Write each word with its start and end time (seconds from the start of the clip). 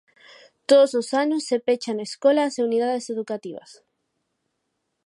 Todos 0.69 0.91
os 1.01 1.07
anos 1.23 1.41
se 1.49 1.57
pechan 1.67 1.97
escolas 2.07 2.53
e 2.59 2.65
unidades 2.69 3.05
educativas. 3.13 3.71